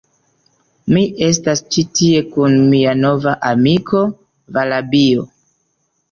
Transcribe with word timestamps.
Mi 0.93 1.01
estas 1.25 1.59
ĉi 1.75 1.83
tie 1.99 2.23
kun 2.37 2.55
mia 2.71 2.93
nova 3.01 3.33
amiko, 3.49 4.01
Valabio. 4.57 5.27